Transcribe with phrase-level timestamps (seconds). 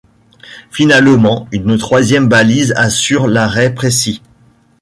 [0.71, 4.23] Finalement, une troisième balise assure l’arrêt précis.